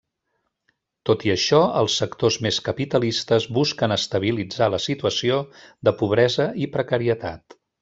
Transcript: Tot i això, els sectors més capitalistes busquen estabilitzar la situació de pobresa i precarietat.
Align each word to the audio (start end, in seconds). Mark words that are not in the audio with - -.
Tot 1.09 1.25
i 1.27 1.31
això, 1.33 1.59
els 1.81 1.97
sectors 2.01 2.37
més 2.45 2.57
capitalistes 2.69 3.45
busquen 3.59 3.95
estabilitzar 3.97 4.71
la 4.77 4.81
situació 4.87 5.39
de 5.91 5.95
pobresa 6.03 6.51
i 6.67 6.73
precarietat. 6.79 7.61